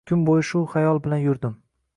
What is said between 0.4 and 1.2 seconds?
shu xayol